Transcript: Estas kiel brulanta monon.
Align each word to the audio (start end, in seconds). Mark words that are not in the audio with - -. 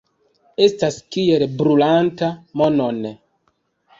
Estas 0.67 0.95
kiel 1.15 1.43
brulanta 1.59 2.31
monon. 2.63 2.99